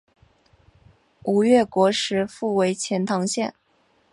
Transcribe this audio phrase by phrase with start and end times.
[1.25, 3.53] 吴越国时复为钱唐县。